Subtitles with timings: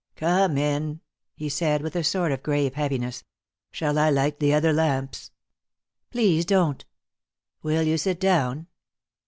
[0.15, 0.99] "Come in,"
[1.35, 3.23] he said, with a sort of grave heaviness.
[3.71, 5.29] "Shall I light the other lamps?"
[6.09, 6.83] "Please don't."
[7.61, 8.65] "Will you sit down?